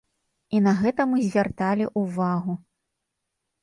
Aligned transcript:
І 0.59 0.61
на 0.67 0.73
гэта 0.79 1.01
мы 1.13 1.17
звярталі 1.27 1.85
ўвагу. 2.05 2.53